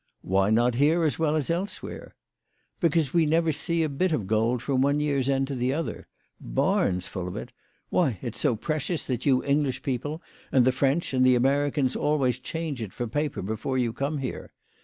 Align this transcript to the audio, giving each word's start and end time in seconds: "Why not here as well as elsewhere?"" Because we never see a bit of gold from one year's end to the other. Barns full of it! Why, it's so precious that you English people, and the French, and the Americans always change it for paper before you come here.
"Why 0.37 0.49
not 0.49 0.73
here 0.73 1.03
as 1.03 1.19
well 1.19 1.35
as 1.35 1.51
elsewhere?"" 1.51 2.15
Because 2.79 3.13
we 3.13 3.27
never 3.27 3.51
see 3.51 3.83
a 3.83 3.87
bit 3.87 4.11
of 4.11 4.25
gold 4.25 4.63
from 4.63 4.81
one 4.81 4.99
year's 4.99 5.29
end 5.29 5.47
to 5.49 5.53
the 5.55 5.73
other. 5.73 6.07
Barns 6.39 7.07
full 7.07 7.27
of 7.27 7.35
it! 7.35 7.51
Why, 7.89 8.17
it's 8.23 8.39
so 8.39 8.55
precious 8.55 9.05
that 9.05 9.27
you 9.27 9.43
English 9.43 9.83
people, 9.83 10.19
and 10.51 10.65
the 10.65 10.71
French, 10.71 11.13
and 11.13 11.23
the 11.23 11.35
Americans 11.35 11.95
always 11.95 12.39
change 12.39 12.81
it 12.81 12.93
for 12.93 13.05
paper 13.05 13.43
before 13.43 13.77
you 13.77 13.93
come 13.93 14.17
here. 14.17 14.51